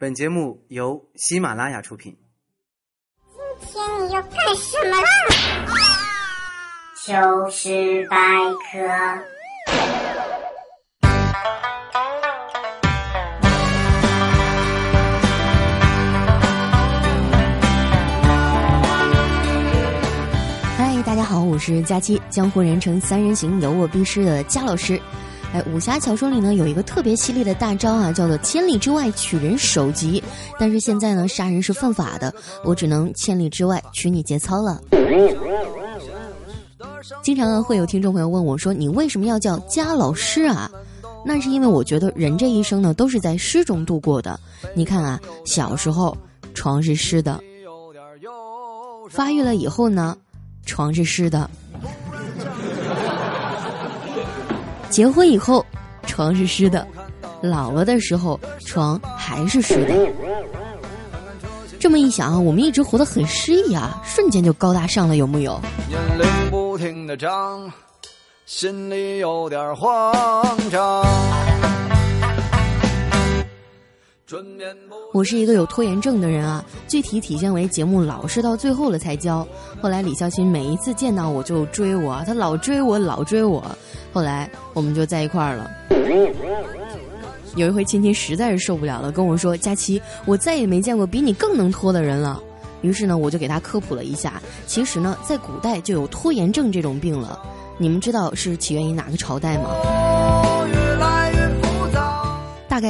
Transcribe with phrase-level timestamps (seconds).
[0.00, 2.16] 本节目由喜马拉雅出品。
[3.58, 5.08] 今天你要干什么啦？
[7.04, 8.16] 糗事百
[8.70, 8.88] 科。
[20.76, 25.02] 嗨，大家好，我是佳期，江湖人称三人行，有我必失的佳老师。
[25.52, 30.22] 哎，武侠小说里呢有一个特别犀利的大招啊，叫做千里之外取人首级。
[30.58, 32.32] 但是现在呢，杀人是犯法的，
[32.64, 34.80] 我只能千里之外取你节操了。
[37.22, 40.70] 经常啊会有听众朋友问我说：“你为什么要叫佳老师啊？”
[41.24, 44.38] 那是因为我觉得人这一生呢都是在诗中度过的。
[44.74, 46.16] 你看啊，小时候
[46.52, 47.40] 床是湿的，
[49.10, 50.16] 发育了以后呢，
[50.66, 51.50] 床是湿的。
[54.90, 55.64] 结婚以后，
[56.06, 56.84] 床是湿的；
[57.42, 59.94] 老了的时候，床还是湿的。
[61.78, 65.60] 这么一想，我们一直活得很诗意啊，瞬间就高大上了，有木有？
[65.88, 67.70] 年龄不停的长，
[68.46, 71.04] 心里有点慌张。
[75.12, 79.46] 我是一个有拖延症的人啊，具体体现为节目老是到最后了才交。
[79.80, 83.64] 后来李孝钦每一次见到我就追我，他老追我，老追我。
[84.12, 85.70] 后来我们就在一块儿了。
[87.56, 92.40] 有一回，亲亲实在是受不了了，跟我说：“佳琪，我再也没见过比你更能拖的人了。”
[92.82, 97.40] 于是呢，我就给他科普了一下，其实呢，在古代就有拖延症这种病了。
[97.78, 99.70] 你们知道是起源于哪个朝代吗？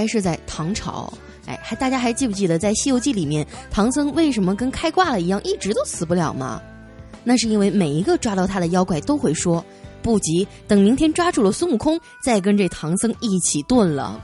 [0.09, 1.13] 是在唐朝。
[1.47, 6.61] 哎，还大家还记不记得在《西游记》里面，唐僧为什么跟开挂了一样，一直都死不了吗？
[7.25, 9.65] 那是因为每一个抓到他的妖怪都会说。
[10.01, 14.19] 不急，等明天抓住了孙悟空，再跟这唐僧一起炖了。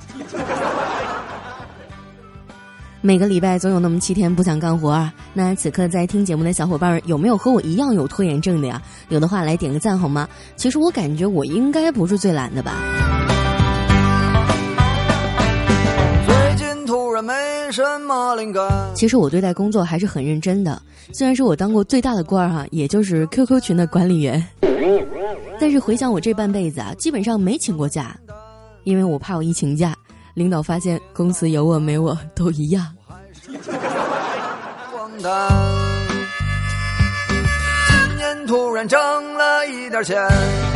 [3.02, 5.12] 每个礼拜总有那么七天不想干活啊！
[5.34, 8.80] 那此刻在听节目的小伙伴有没有和我一样有拖延症的呀？
[9.08, 10.26] 有的话来点个赞好吗？
[10.56, 13.23] 其实我感觉我应该不是最懒的吧。
[18.94, 20.80] 其实我对待工作还是很认真的，
[21.12, 24.44] 虽然说我当过最大的官儿哈，也就是 QQ 群的管理员。
[25.58, 28.16] 但是回想我这半辈子啊，基本上没请过假，
[28.84, 29.94] 因为我怕我一请假，
[30.34, 32.86] 领导发现公司有我没我都一样。
[35.16, 35.22] 今
[38.16, 38.98] 年突然挣
[39.34, 40.73] 了一点钱。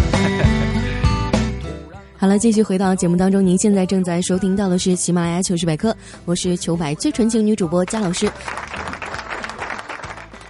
[2.21, 8.29] 好了，继续回到节目当中，您现在正在收听到的是喜马拉雅糗事百科，我是糗百最纯情女主播佳老师。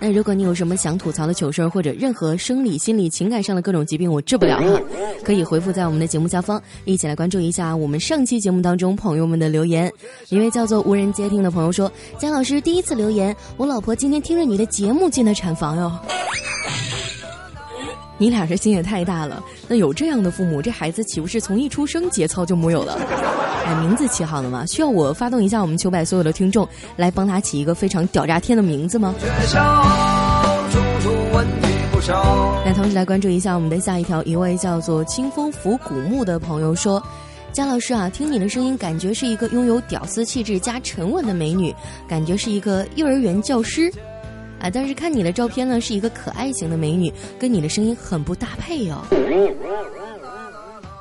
[0.00, 4.80] 那如果你有什么想吐槽的糗事儿，或者任何生理、心理、情感上的各种疾病，我治不了哈，
[5.22, 9.92] 可以回复在我们的节目下方，一起来关注一下我们上期节目当中朋友们的留言。
[10.30, 15.92] 一位叫做无人接听的朋友说：“姜老师第一次留言，我老婆今天听着你的节目进的产房哟。”
[18.18, 22.98] 你俩这心也太大了，那有这样的父母，这孩子岂不是从一出生节操就木有了？
[23.64, 24.66] 哎，名字起好了吗？
[24.66, 29.14] 需要我发动一下我们球百所有的听众，来帮他起一个非常屌炸天的名字吗？
[32.64, 37.02] 来，同时来关注一下我们的下一条，一位叫做清风拂古木的朋友说
[37.52, 41.74] ：“姜老师啊，听你的声音，感觉是一个拥有屌丝气质加沉稳的美女，
[42.08, 43.92] 感觉是一个幼儿园教师。”
[44.60, 44.70] 啊！
[44.72, 49.04] 但是看你的照片呢，是一个可爱型的美女，跟你的声音很不搭配哦。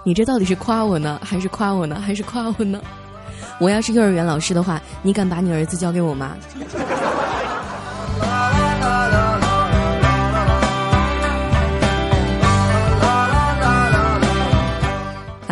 [0.03, 2.81] 你这到底是夸我呢，还是夸我呢，还是夸我呢？
[3.59, 6.37] 我要是幼儿园老师的话，你敢把你儿子交给我吗？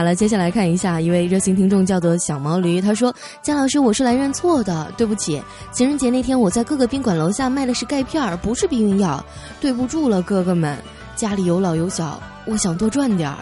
[0.05, 2.79] 来，接下来看一下一位热心听众，叫做小毛驴。
[2.79, 5.41] 他说：“姜老师，我是来认错的，对不起。
[5.71, 9.25] 情人节那天我在各个宾馆楼下卖的是钙片儿，不是避孕药，
[9.59, 10.77] 对不住了，哥哥们。
[11.15, 13.37] 家里有老有小，我想多赚点儿。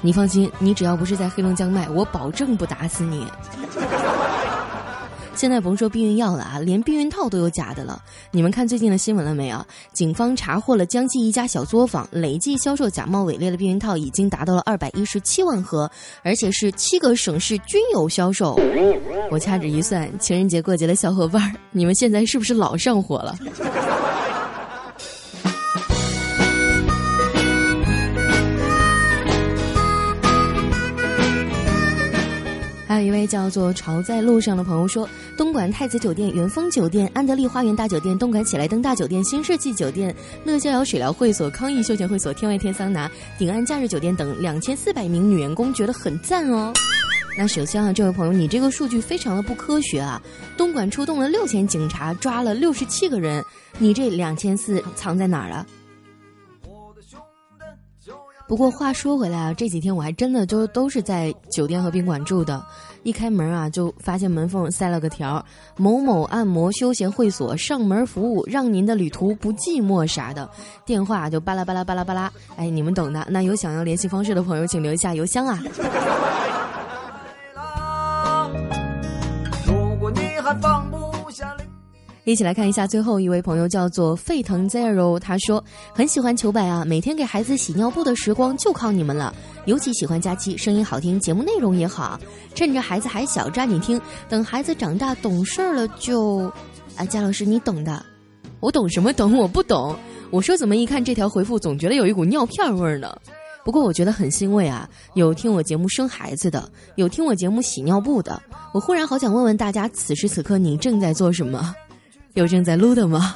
[0.00, 3.26] 你放心，你只要不是在黑龙江卖，我保证不打死你。”
[5.38, 8.02] 现在甭说避孕药了啊，连避孕套都有假的了。
[8.32, 9.64] 你们看最近的新闻了没有？
[9.92, 15.88] 警方查获了江西一家小作坊，累计销售假冒伪劣的避孕套已经达到了二百一十七万盒，
[16.24, 18.58] 而且是七个省市均有销售。
[19.30, 23.38] 我掐指一算，情人节过节的小伙伴，你们现在是不是老上火了？
[33.00, 40.14] 有一位叫做“潮在路上”的朋友说：“东莞太子酒店、元丰酒店、安德利花园大酒店、东莞喜来登大酒店、新世纪酒店、
[40.44, 46.72] 乐逍遥水疗会所、康逸休闲会所、天外天桑拿、鼎安假日酒店等两千四百名女员工觉得很赞哦。
[47.36, 50.20] 那首先啊，这位朋友，你这个数据非常的不科学啊！
[50.56, 53.44] 东莞出动了六千警察，抓了六十七个人，
[53.78, 55.64] 你这两千四藏在哪儿了？
[58.48, 62.64] 不过话说回来啊，这几天我还真的就都是在酒店和宾馆住的，
[63.02, 65.44] 一开门啊就发现门缝塞了个条
[65.76, 70.48] 某某按摩休闲会所上门服务，让您的旅途不寂寞啥的，
[70.86, 73.26] 电话就巴拉巴拉巴拉巴拉，哎，你们懂的。
[73.28, 75.62] 那有想要联系方式的朋友，请留下邮箱啊。
[79.66, 80.87] 如果你还放
[82.30, 85.18] 一起来看一下最后一位朋友，叫做沸腾 Zero。
[85.18, 85.64] 他说
[85.94, 89.34] 很喜欢球百啊，每天给孩子洗尿布的时光就靠你们了。
[89.64, 92.20] 尤其喜欢佳期，声音好听，节目内容也好。
[92.54, 93.98] 趁着孩子还小，抓紧听。
[94.28, 96.52] 等孩子长大懂事儿了，就
[96.96, 98.04] 啊，佳老师你懂的。
[98.60, 99.34] 我懂什么懂？
[99.34, 99.96] 我不懂。
[100.30, 103.10] 我说怎么一看这条回复，总觉得有一股尿片味儿呢？
[103.64, 108.38] 不过我觉得很欣慰啊，有听我节目生孩子的，有听我节目洗尿布的。
[108.74, 111.74] 我忽然好想问问大家，此时此刻你正在做什么？
[112.38, 113.34] 有正在撸的吗？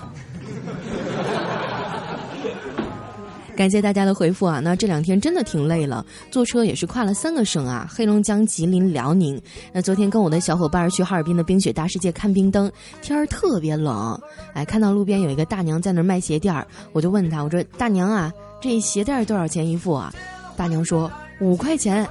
[3.56, 4.60] 感谢大家的回复啊！
[4.60, 9.40] 那这两天真的挺累了，坐车也是跨了三个省啊，黑龙江、吉林、辽宁。
[9.72, 12.70] 那昨天跟我的小伙伴去哈尔滨的冰雪大世界看冰灯，
[13.02, 14.18] 天儿特别冷，
[14.54, 18.32] 哎，看到路边有一个大娘在那儿卖鞋垫儿，我就问她，我说大娘啊。
[18.60, 20.14] 这鞋垫儿多少钱一副啊？
[20.56, 21.10] 大娘说
[21.40, 22.08] 五块钱。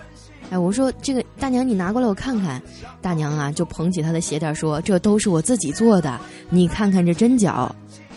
[0.52, 2.62] 哎，我说这个大娘你拿过来我看看。
[3.02, 6.20] 大娘啊就捧起她的鞋垫说：“这都是我自己做的，
[6.50, 7.74] 你看看这针脚。”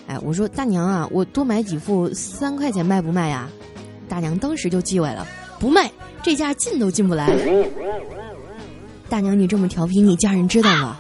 [0.09, 3.49] 哎，我说大娘啊，我多买几副三块钱卖不卖呀？
[4.09, 5.25] 大娘当时就叽歪了
[5.61, 5.91] ：“不卖，
[6.25, 7.33] 这价进都进不来。”
[9.09, 10.97] 大娘你这么调皮，你家人知道吗？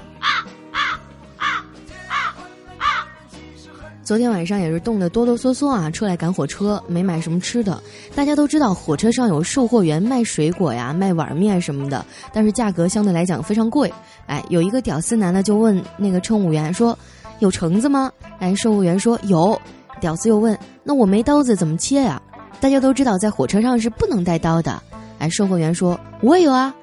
[4.05, 7.83] 昨天晚上也是冻得哆哆嗦嗦啊，出来赶火车，没买什么吃的。
[8.15, 13.91] 大家都知道火车上有售货员卖水果呀、卖碗面什么的，但是价格相对来讲非常贵。
[14.27, 16.97] 哎，有一个屌丝男的就问那个乘务员说
[17.41, 19.59] ：“有橙子吗？”哎，售货员说有。
[20.01, 22.21] 屌丝又问：“那我没刀子怎么切呀？”
[22.61, 24.83] 大家都知道在火车上是不能带刀的。
[25.19, 26.75] 哎，售货员说：“我有啊。”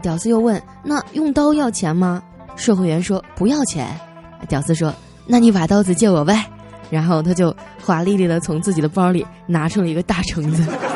[0.00, 2.22] 屌丝又问：“那用刀要钱吗？”
[2.56, 3.86] 售货员说：“不要钱。”
[4.48, 4.94] 屌丝说
[5.26, 6.42] ：“那你把刀子借我呗。”
[6.90, 10.89] 然后他就华丽丽的从自己的包里拿出了一个大橙子。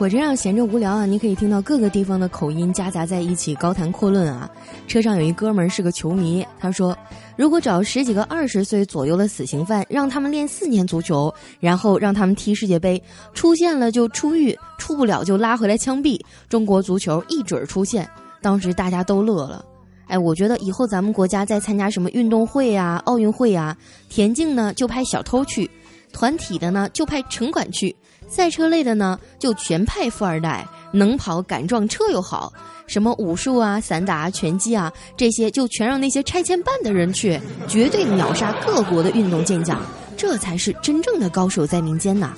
[0.00, 4.50] 火车上闲着无聊啊，你可以听到各个地方的口音夹杂在一起，高谈阔论啊。
[4.88, 6.96] 车上有一哥们儿是个球迷，他说
[7.36, 13.02] ：“如果找十几个二十岁左右的死刑犯，让他们练四年足球，然后让他们踢世界杯，
[13.34, 16.18] 出现了就出狱，出不了就拉回来枪毙，
[16.48, 18.08] 中国足球一准儿出现。”
[18.40, 19.62] 当时大家都乐了。
[20.06, 23.76] 哎，我觉得以后咱们国家再参加什么运动会呀、奥运会呀，
[24.08, 25.70] 田径呢就派小偷去，
[26.12, 27.94] 团体的呢就派城管去。
[28.28, 32.52] 赛车类的呢，就全派富二代，能跑敢撞车又好，
[32.86, 39.82] 什么武术啊、散打、拳击啊，这些就全让那些拆迁办的人去，绝对秒杀各国的运动健将，
[40.16, 42.32] 这才是真正的高手在民间呐。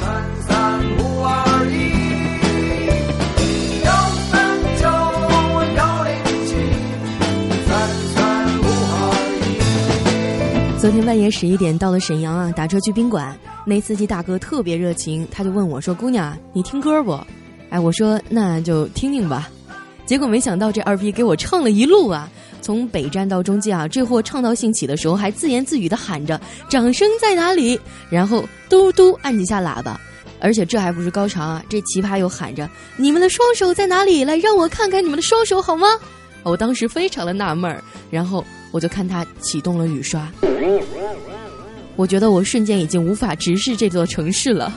[0.00, 1.91] 三三五二一
[10.82, 13.38] 昨天半夜十一点到了沈阳啊，打车去宾馆。
[13.64, 17.16] 那司机大哥特别热情，他就问我说：“姑娘，你听歌不？”
[17.70, 19.48] 哎，我说那就听听吧。
[20.06, 22.28] 结果没想到这二逼给我唱了一路啊，
[22.60, 27.78] 从北站到中间啊，这货唱到兴起的时候还自言自语的喊着“掌声在哪里”，
[28.10, 30.00] 然后嘟嘟按几下喇叭，
[30.40, 34.24] 而且这还不是高潮啊，这奇葩又喊着“你们的双手在哪里？
[34.24, 35.86] 来让我看看你们的双手好吗？”
[36.42, 38.44] 我当时非常的纳闷儿，然后。
[38.72, 40.28] 我就看他启动了雨刷，
[41.94, 44.72] 我觉得我瞬间已经无法直视这座城市了。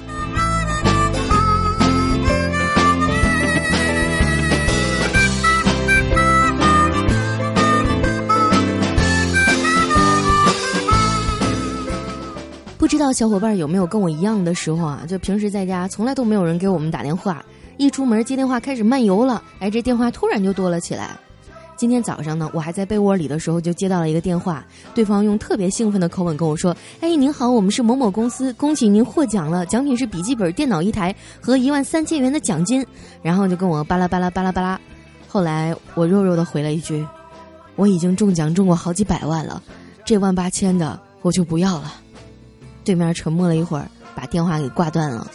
[12.78, 15.04] 不知道小伙伴有没有跟我一样的时候啊？
[15.08, 17.44] 就平时在家从来都没有人给我们打电话，
[17.78, 21.18] 一出门接电话开始漫游了，哎，这电话突然就多了起来。
[21.77, 32.86] 今天早上呢，我还在被窝里的时候，就接到了一个电话，对方用特别兴奋的口吻跟我说：“哎，您好，我们是某某公司，恭喜您获奖了，奖品是笔记本电脑一台和一万三千元的奖金。”
[33.22, 34.79] 然后就跟我巴拉巴拉巴拉巴拉。
[35.27, 37.05] 后来我弱弱的回了一句
[37.75, 39.62] ：“我已经中奖中过好几百万了，
[40.05, 41.94] 这万八千的我就不要了。”
[42.86, 45.27] 对面沉默了一会儿，把电话给挂断了。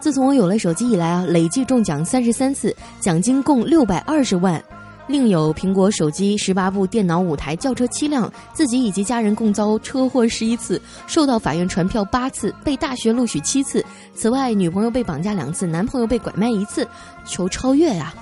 [0.00, 4.62] 自从我有了手机以来啊，累计中奖三十三次，奖金共六百二十万。
[5.06, 13.84] 另有苹果手机十八部、电脑五台、轿车七辆，自己以及家人共遭车祸十一次，受到法院传票八次，被大学录取七次。
[14.14, 16.86] 此外，女朋友被绑架两次，男朋友被拐卖一次，
[17.26, 18.14] 求超越呀！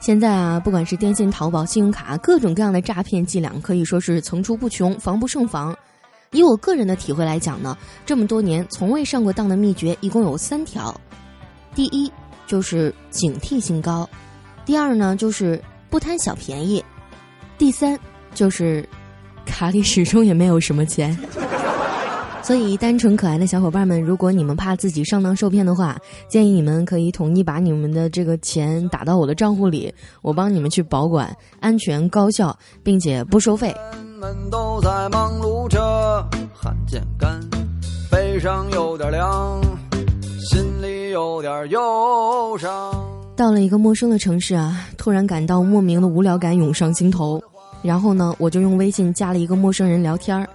[0.00, 5.74] 现在啊，不管是电信、淘宝、信用卡，各种各样的诈骗伎俩可以说是层出不穷，防不胜防。
[6.32, 10.94] 以我个人的体会来讲呢，这么多年从未上过当的秘诀一共有三条：
[11.74, 12.10] 第一
[12.46, 14.08] 就是警惕性高；
[14.64, 16.80] 第二呢就是不贪小便宜；
[17.58, 17.98] 第三
[18.32, 18.88] 就是
[19.44, 21.18] 卡里始终也没有什么钱。
[22.42, 33.74] 所以，单纯可爱的小伙伴们，如果你们怕自己上当受骗的话，建议你们可以统一把你们的这个钱打到我的账户里，我帮你们去保管，安全高效，并且不收费。
[34.18, 35.78] 们都在忙碌着，
[36.70, 37.40] 汗渐干，
[38.08, 39.60] 背上有点凉，
[40.38, 42.94] 心里有点忧伤。
[43.34, 47.42] 到了一个陌生的城市啊，突然感到莫名的无聊感涌上心头，
[47.82, 50.48] 然后呢，我就用微信加了一个陌生人聊天儿。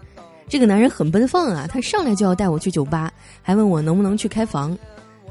[0.47, 4.71] 这个男人很奔放啊，他上来就要带我去酒吧，还问我能不能去开房。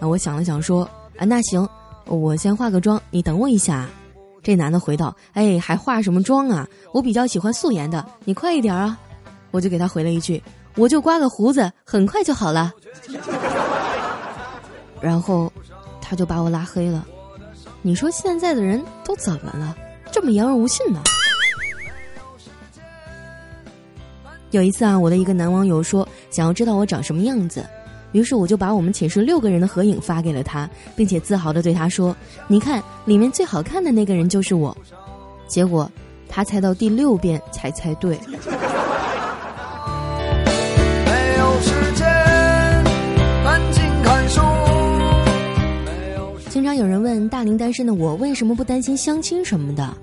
[0.00, 0.82] 啊，我想了想说，
[1.16, 1.66] 啊，那行，
[2.04, 3.88] 我先化个妆，你等我一下。
[4.42, 6.68] 这男的回道，哎，还化什么妆啊？
[6.92, 8.98] 我比较喜欢素颜的，你快一点啊。
[9.50, 10.42] 我就给他回了一句，
[10.76, 12.72] 我就刮个胡子，很快就好了。
[15.00, 15.52] 然后，
[16.00, 17.06] 他就把我拉黑了。
[17.82, 19.76] 你说现在的人都怎么了？
[20.10, 21.02] 这么言而无信呢？
[24.50, 27.66] 有一次啊，我的一个男网友说想要知道我长什么样子，
[28.12, 32.16] 于是我就把我们寝室六个人的合影发给了他，并且自豪的对他说
[32.46, 34.76] ：“你看，里面最好看的那个人就是我。”
[35.46, 35.90] 结果
[36.28, 38.18] 他猜到第六遍才猜对。
[47.64, 49.96] 问大龄单身的我为什么不担心相亲什么的，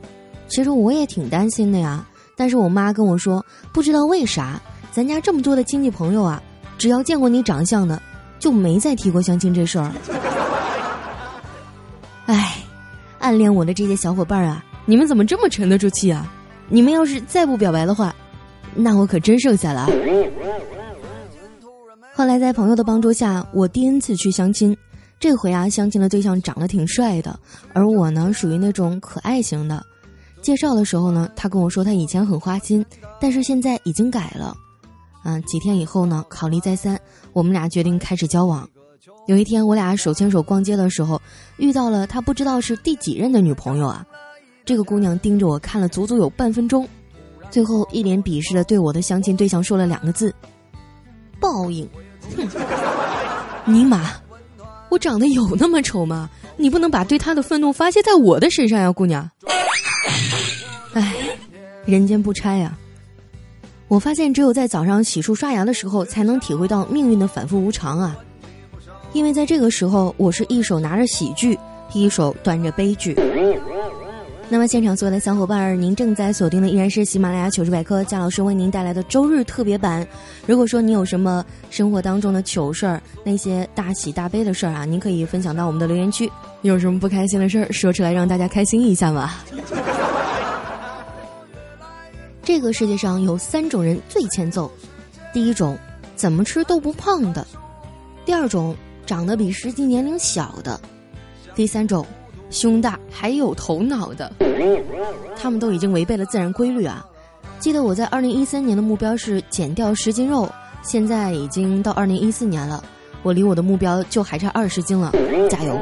[0.48, 2.04] 其实我也挺担心的呀。
[2.36, 4.60] 但是我妈跟我说，不知道为啥，
[4.92, 6.42] 咱家这么多的亲戚朋友啊，
[6.80, 8.02] 只要见过你长相的，
[8.40, 9.92] 就没再提过相亲这事儿。
[12.26, 12.58] 哎，
[13.20, 16.28] 暗恋我的这些小伙伴啊，你们怎么这么沉得住气啊？
[16.68, 18.16] 你们要是再不表白的话，
[18.74, 19.88] 那我可真剩下了。
[22.14, 24.76] 后来在朋友的帮助下，我第 N 次去相亲，
[25.22, 27.40] 这回啊，相亲的对象长得挺帅的，
[27.74, 29.86] 而我呢，属于那种可爱型的。
[30.42, 32.84] 介绍的时候呢，他跟我说他以前很花心，
[33.20, 34.58] 但是现在已经改了。
[35.24, 37.00] 嗯，几天以后呢，考虑再三，
[37.34, 38.68] 我们俩决定开始交往。
[39.28, 41.22] 有一天，我俩手牵手逛街的时候，
[41.58, 44.04] 遇到了他不知道是第几任的女朋友啊。
[44.66, 46.88] 这个姑娘盯着我看了足足有半分钟，
[47.52, 50.34] 最后一脸鄙视的对我的相亲对象说了两个字
[51.40, 51.88] ：“报应。”，
[53.66, 54.12] 尼玛，
[54.92, 56.30] 我长得有那么丑吗？
[56.58, 59.28] 你不能把对他的愤怒发泄在我的身上呀，姑娘。
[60.94, 61.16] 唉，
[61.88, 62.78] 人间不拆呀！
[63.88, 68.18] 我发现只有在早上洗漱刷牙的时候，才能体会到命运的反复无常啊。
[69.14, 71.58] 因为在这个时候，我是一手拿着喜剧，
[71.94, 73.16] 一手端着悲剧。
[74.54, 80.06] 那么，现场所有的小伙伴儿，您正在锁定的依然是喜马拉雅糗事百科，贾老师为您带来的周日特别版。
[80.46, 86.30] 如果说你有什么生活当中的糗事儿，那些大喜大悲的事儿啊，您可以分享到我们的留言区。
[86.64, 89.36] 有什么不开心的事儿，说出来让大家开心一下嘛。
[92.44, 94.70] 这个世界上有三种人最欠揍：
[95.32, 95.80] 第一种，
[96.18, 97.42] 怎么吃都不胖的；
[98.26, 100.78] 第二种，长得比实际年龄小的；
[101.56, 102.06] 第三种。
[102.52, 104.32] 胸大还有头脑的，
[105.38, 107.04] 他们都已经违背了自然规律啊！
[107.60, 110.52] 记得我在二零一三年的目标是减掉十斤肉，
[110.84, 112.84] 现在已经到二零一四年了，
[113.24, 115.12] 我离我的目标就还差二十斤了，
[115.50, 115.80] 加油！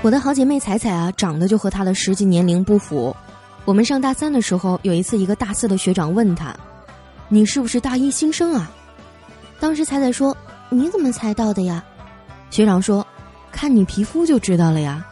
[0.00, 3.14] 我的好姐妹彩彩啊，长得就和她的实际年龄不符。
[3.64, 6.56] 我们上大三的时候，有一次一个大四的学长问她。
[7.28, 8.70] 你是不是大一新生啊？
[9.58, 10.36] 当时彩彩说
[10.68, 11.82] ：“你怎么猜到的呀？”
[12.50, 13.06] 学长说
[13.50, 15.04] ：“看你皮肤就知道了呀。”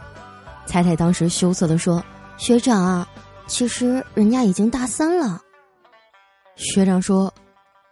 [0.66, 2.04] 彩彩当时羞涩的说
[2.37, 3.09] ：“学长啊，
[3.47, 5.40] 其实人家已经大三了。”
[6.56, 7.33] 学长说：“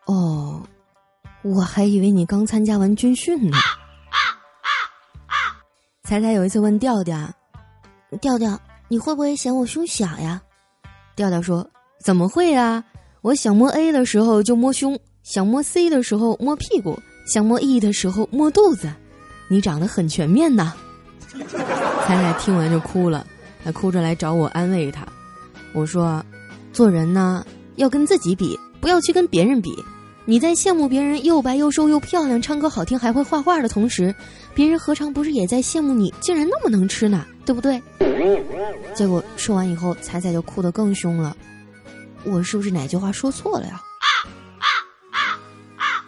[0.07, 0.63] 哦，
[1.43, 3.57] 我还以为你刚参加完军训呢。”
[6.05, 7.19] 彩彩有一次问调调
[8.21, 10.43] ：“调调，你会不会嫌我胸小呀？”
[11.17, 11.67] 调调说
[12.05, 12.85] ：“怎么会啊？”
[13.23, 18.93] 我想摸 A 的时候就摸胸，想摸 C 的时候摸屁股，想摸 E 的时候摸肚子。
[19.49, 20.75] 你长得很全面呐！
[22.05, 23.25] 彩彩听完就哭了，
[23.63, 25.07] 还哭着来找我安慰她。
[25.73, 26.21] 我说：
[26.73, 29.73] 做人呢要跟自己比，不要去跟别人比。
[30.25, 34.13] 你在羡慕别人又白又瘦又漂亮、唱歌好听还会画画的同时，
[34.53, 37.25] 别人何尝不是也在羡慕你竟然那么能吃呢？
[37.47, 37.81] 对不对？
[38.97, 41.37] 结果说完以后，彩彩就哭得更凶了。
[42.25, 43.81] 我是不是哪句话说错了呀？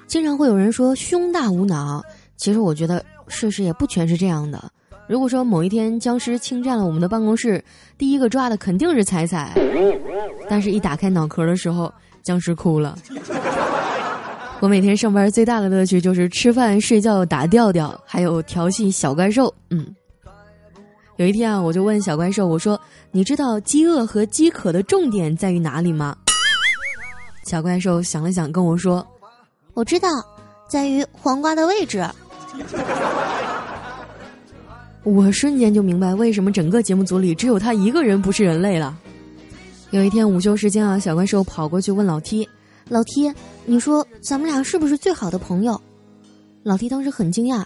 [0.07, 2.01] 经常会有人说胸大无脑，
[2.37, 4.71] 其实我觉得事实也不全是这样的。
[5.09, 7.63] 如果说某一天僵尸侵占了我们的办公室，
[7.99, 9.53] 第一个抓的肯定是彩彩，
[10.49, 11.93] 但是一打开脑壳的时候，
[12.23, 12.97] 僵尸哭了。
[14.61, 19.53] 我每天上班最大的乐趣就是吃饭、睡觉、打调调，还有调戏小怪兽。
[19.71, 19.95] 嗯，
[21.17, 22.79] 有一天啊，我就问小怪兽：“我说，
[23.13, 26.17] 你知道饥饿和饥渴的重点在于哪里吗？”
[27.47, 29.07] 小怪兽想了想，跟我说。
[29.75, 30.09] 我知道，
[30.69, 32.05] 在于黄瓜的位置。
[35.05, 38.97] 我瞬间就明白为什么整个节目组里只有他一个人不是人类了。
[39.91, 42.49] 有一天午休时间啊，小怪兽跑过去问老 T：“
[42.89, 43.33] 老 T，
[43.67, 45.81] 你说咱们俩是不是最好的朋友？”
[46.65, 47.63] 老 T 当时很惊讶：“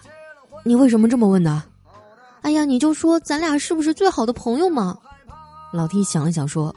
[0.63, 1.63] 你为什么这么问呢
[2.41, 4.97] ？”“哎呀，你就说咱俩是不是最好的朋友嘛？”
[5.73, 6.75] 老 T 想了想说：“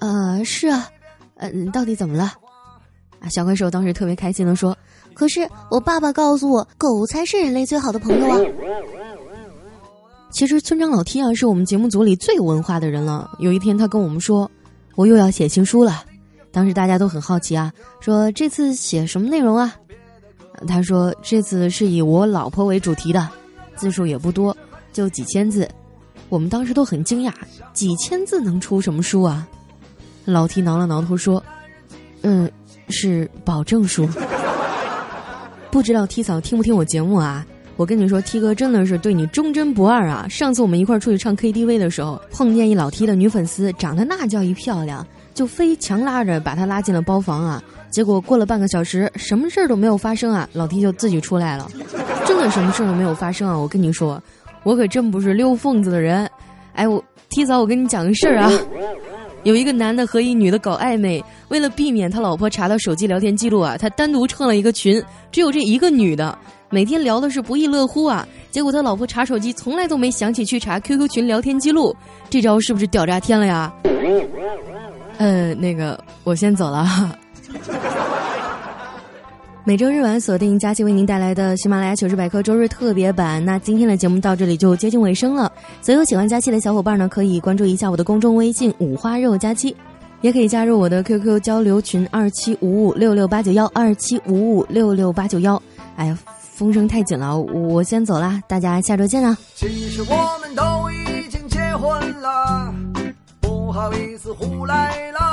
[0.00, 0.88] 呃，是啊，
[1.36, 2.32] 嗯，到底怎么了？”
[3.20, 3.28] 啊！
[3.30, 4.76] 小怪兽当时特别开心的说
[5.14, 8.38] ：“可是我爸爸告诉我，狗才是人类最好的朋友啊。”
[10.30, 13.30] 其实村长老 T 啊，是我们节目组里最有文化的人了。
[13.38, 14.50] 有一天，他跟我们说
[14.96, 16.02] ：“我又要写情书了。”
[16.50, 19.74] 当时大家都很好奇啊，说：“这次写什么内容啊？”
[20.66, 23.28] 他说：“这次是以我老婆为主题的，
[23.76, 24.56] 字数也不多，
[24.92, 25.68] 就几千字。”
[26.28, 27.32] 我们当时都很惊讶，
[27.72, 29.46] 几千字能出什么书啊？
[30.24, 31.42] 老 T 挠了挠头说
[32.22, 32.50] ：“嗯。”
[32.88, 34.06] 是保证书，
[35.70, 37.46] 不知道 T 嫂听不听我节目啊？
[37.76, 40.26] 我跟你说，T 哥真的是对你忠贞不二啊！
[40.28, 47.62] 上次我们一块儿出去唱 KTV 的时候，碰见一老 T 的女粉丝，长得那叫一漂亮，就非强拉着把她拉进了包房啊。
[47.90, 51.70] 结果过了半个小时，什么事儿都没有发生啊，老 T 就自己出来了，
[52.26, 53.56] 真的什么事儿都没有发生啊！
[53.56, 54.22] 我跟你说，
[54.64, 56.28] 我可真不是溜缝子的人。
[56.74, 58.50] 哎，我提早，我跟你讲个事儿啊。
[59.44, 66.38] 有一个男的和一女的搞暧昧，为了避免他老婆查到手机聊天记录啊，他单独创了一个群，只有这一个女的，
[66.70, 68.26] 每天聊的是不亦乐乎啊。
[68.52, 71.92] 结果他老婆查手机从来都没想起去查 QQ 群聊天记录，
[72.30, 73.72] 这招是不是屌炸天了呀？
[75.18, 76.86] 呃，那个我先走了。
[79.64, 83.42] 每周日晚锁定佳期为您带来的喜马拉雅糗事百科周日特别版。
[83.44, 85.50] 那今天的节目到这里就接近尾声了。
[85.80, 89.74] 所有喜欢佳期的小伙伴呢，可以关注一下我的公众微信“五花肉佳期”，
[90.20, 95.62] 也可以加入我的 QQ 交流群二七五五六六八九幺二七五五六六八九幺。
[95.94, 99.38] 哎呀，风声太紧了，我先走啦，大家下周见啊！
[99.54, 102.74] 其实我们都已经结婚了，
[103.40, 105.31] 不好意思胡来了。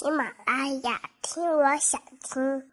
[0.00, 2.69] 喜马拉雅，听我想听。